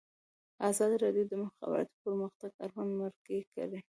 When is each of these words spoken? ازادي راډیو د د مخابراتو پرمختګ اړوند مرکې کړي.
ازادي 0.69 0.95
راډیو 1.03 1.25
د 1.27 1.29
د 1.31 1.33
مخابراتو 1.43 1.95
پرمختګ 2.03 2.49
اړوند 2.65 2.91
مرکې 3.01 3.37
کړي. 3.53 3.79